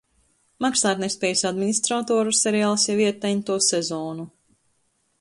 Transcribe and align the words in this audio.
Maksātnespējas 0.65 1.43
administratoru 1.51 2.35
seriāls 2.39 2.89
jau 2.91 2.99
iet 3.05 3.31
ento 3.33 3.63
sezonu. 3.71 4.31